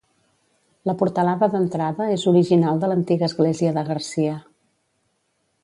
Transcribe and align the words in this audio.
La 0.89 0.95
portalada 1.01 1.49
d'entrada 1.55 2.07
és 2.15 2.25
l'original 2.29 2.81
de 2.85 2.89
l'antiga 2.93 3.29
església 3.29 3.75
de 3.77 3.85
Garcia. 3.91 4.35